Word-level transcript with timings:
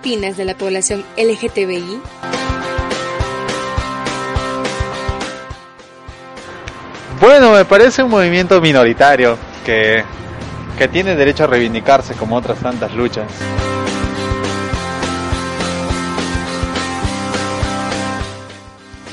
Opinas 0.00 0.38
de 0.38 0.46
la 0.46 0.56
población 0.56 1.04
LGTBI? 1.18 2.00
Bueno, 7.20 7.52
me 7.52 7.66
parece 7.66 8.02
un 8.02 8.10
movimiento 8.10 8.62
minoritario 8.62 9.36
que, 9.64 10.02
que 10.78 10.88
tiene 10.88 11.14
derecho 11.16 11.44
a 11.44 11.48
reivindicarse 11.48 12.14
como 12.14 12.36
otras 12.36 12.58
tantas 12.60 12.94
luchas. 12.94 13.26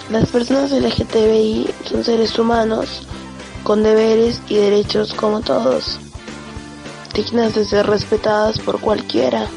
Las 0.10 0.30
personas 0.30 0.72
LGTBI 0.72 1.70
son 1.84 2.06
seres 2.06 2.40
humanos 2.40 3.06
con 3.64 3.84
deberes 3.84 4.42
y 4.48 4.56
derechos 4.56 5.14
como 5.14 5.42
todos, 5.42 6.00
dignas 7.14 7.56
de 7.56 7.66
ser 7.66 7.88
respetadas 7.88 8.58
por 8.60 8.80
cualquiera. 8.80 9.50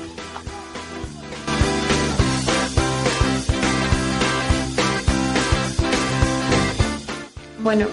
Bueno, 7.62 7.86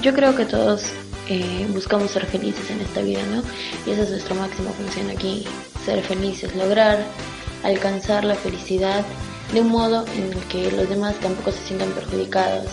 yo 0.00 0.14
creo 0.14 0.34
que 0.34 0.46
todos 0.46 0.92
eh, 1.28 1.66
buscamos 1.70 2.10
ser 2.10 2.24
felices 2.24 2.70
en 2.70 2.80
esta 2.80 3.02
vida, 3.02 3.20
¿no? 3.26 3.42
Y 3.86 3.92
esa 3.92 4.04
es 4.04 4.10
nuestra 4.10 4.34
máxima 4.34 4.70
función 4.70 5.10
aquí, 5.10 5.44
ser 5.84 6.02
felices, 6.02 6.56
lograr 6.56 7.04
alcanzar 7.64 8.24
la 8.24 8.34
felicidad 8.34 9.04
de 9.52 9.60
un 9.60 9.68
modo 9.68 10.06
en 10.16 10.32
el 10.32 10.38
que 10.48 10.70
los 10.72 10.88
demás 10.88 11.14
tampoco 11.20 11.52
se 11.52 11.66
sientan 11.66 11.90
perjudicados, 11.90 12.66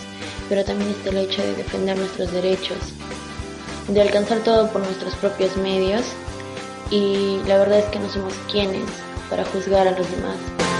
pero 0.47 0.63
también 0.63 0.91
está 0.91 1.09
el 1.09 1.17
hecho 1.17 1.41
de 1.41 1.55
defender 1.55 1.97
nuestros 1.97 2.31
derechos, 2.31 2.77
de 3.89 4.01
alcanzar 4.01 4.39
todo 4.39 4.69
por 4.71 4.81
nuestros 4.81 5.13
propios 5.15 5.55
medios 5.57 6.03
y 6.89 7.39
la 7.45 7.57
verdad 7.57 7.79
es 7.79 7.85
que 7.85 7.99
no 7.99 8.09
somos 8.09 8.33
quienes 8.49 8.85
para 9.29 9.43
juzgar 9.45 9.87
a 9.87 9.97
los 9.97 10.09
demás. 10.11 10.70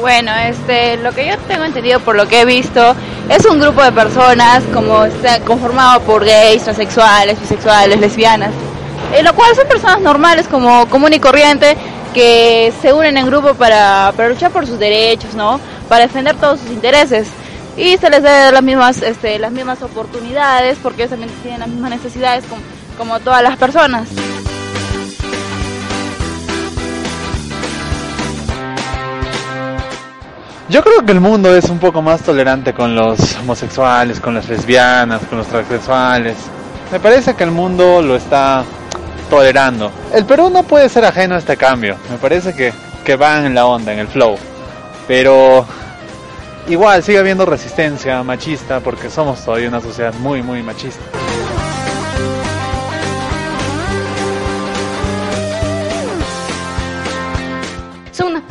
Bueno, 0.00 0.32
este, 0.34 0.96
lo 0.96 1.12
que 1.12 1.26
yo 1.26 1.36
tengo 1.46 1.64
entendido 1.64 2.00
por 2.00 2.16
lo 2.16 2.26
que 2.26 2.40
he 2.40 2.44
visto 2.46 2.94
es 3.28 3.44
un 3.44 3.60
grupo 3.60 3.82
de 3.82 3.92
personas 3.92 4.64
como 4.72 5.04
está 5.04 5.40
conformado 5.40 6.00
por 6.00 6.24
gays, 6.24 6.64
transexuales, 6.64 7.38
bisexuales, 7.38 8.00
lesbianas, 8.00 8.50
en 9.14 9.24
lo 9.24 9.34
cual 9.34 9.54
son 9.54 9.68
personas 9.68 10.00
normales 10.00 10.48
como 10.48 10.88
común 10.88 11.12
y 11.12 11.20
corriente 11.20 11.76
que 12.14 12.72
se 12.80 12.94
unen 12.94 13.18
en 13.18 13.26
grupo 13.26 13.52
para, 13.54 14.12
para 14.16 14.30
luchar 14.30 14.50
por 14.50 14.66
sus 14.66 14.78
derechos, 14.78 15.34
¿no? 15.34 15.60
Para 15.88 16.06
defender 16.06 16.34
todos 16.36 16.60
sus 16.60 16.70
intereses 16.70 17.28
y 17.76 17.98
se 17.98 18.08
les 18.08 18.22
debe 18.22 18.52
las 18.52 18.62
mismas, 18.62 19.02
este, 19.02 19.38
las 19.38 19.52
mismas 19.52 19.82
oportunidades 19.82 20.78
porque 20.82 21.02
ellos 21.02 21.10
también 21.10 21.30
tienen 21.42 21.60
las 21.60 21.68
mismas 21.68 21.90
necesidades 21.90 22.44
como, 22.46 22.62
como 22.96 23.20
todas 23.20 23.42
las 23.42 23.58
personas. 23.58 24.08
Yo 30.70 30.84
creo 30.84 31.04
que 31.04 31.10
el 31.10 31.20
mundo 31.20 31.52
es 31.56 31.68
un 31.68 31.80
poco 31.80 32.00
más 32.00 32.22
tolerante 32.22 32.72
con 32.72 32.94
los 32.94 33.36
homosexuales, 33.38 34.20
con 34.20 34.34
las 34.34 34.48
lesbianas, 34.48 35.20
con 35.26 35.38
los 35.38 35.48
transexuales. 35.48 36.36
Me 36.92 37.00
parece 37.00 37.34
que 37.34 37.42
el 37.42 37.50
mundo 37.50 38.00
lo 38.00 38.14
está 38.14 38.62
tolerando. 39.28 39.90
El 40.14 40.24
Perú 40.26 40.48
no 40.48 40.62
puede 40.62 40.88
ser 40.88 41.04
ajeno 41.04 41.34
a 41.34 41.38
este 41.38 41.56
cambio. 41.56 41.96
Me 42.08 42.18
parece 42.18 42.54
que, 42.54 42.72
que 43.04 43.16
va 43.16 43.44
en 43.44 43.52
la 43.52 43.66
onda, 43.66 43.92
en 43.92 43.98
el 43.98 44.06
flow. 44.06 44.36
Pero 45.08 45.66
igual 46.68 47.02
sigue 47.02 47.18
habiendo 47.18 47.44
resistencia 47.46 48.22
machista 48.22 48.78
porque 48.78 49.10
somos 49.10 49.44
todavía 49.44 49.68
una 49.68 49.80
sociedad 49.80 50.14
muy, 50.20 50.40
muy 50.40 50.62
machista. 50.62 51.02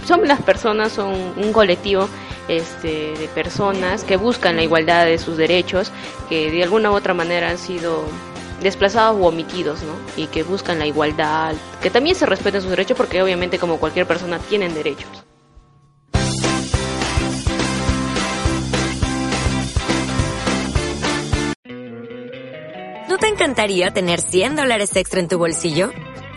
Son 0.09 0.27
las 0.27 0.41
personas, 0.41 0.91
son 0.91 1.13
un 1.37 1.53
colectivo 1.53 2.09
este, 2.47 3.13
de 3.13 3.27
personas 3.35 4.03
que 4.03 4.17
buscan 4.17 4.55
la 4.55 4.63
igualdad 4.63 5.05
de 5.05 5.19
sus 5.19 5.37
derechos, 5.37 5.91
que 6.27 6.49
de 6.49 6.63
alguna 6.63 6.89
u 6.89 6.95
otra 6.95 7.13
manera 7.13 7.51
han 7.51 7.59
sido 7.59 8.03
desplazados 8.59 9.21
u 9.21 9.25
omitidos, 9.25 9.83
¿no? 9.83 9.93
Y 10.17 10.25
que 10.25 10.41
buscan 10.41 10.79
la 10.79 10.87
igualdad, 10.87 11.53
que 11.79 11.91
también 11.91 12.15
se 12.15 12.25
respeten 12.25 12.61
sus 12.61 12.71
derechos 12.71 12.97
porque 12.97 13.21
obviamente 13.21 13.59
como 13.59 13.77
cualquier 13.77 14.07
persona 14.07 14.39
tienen 14.39 14.73
derechos. 14.73 15.07
¿No 23.07 23.17
te 23.19 23.27
encantaría 23.27 23.91
tener 23.91 24.21
100 24.21 24.55
dólares 24.55 24.95
extra 24.95 25.19
en 25.19 25.27
tu 25.27 25.37
bolsillo? 25.37 25.91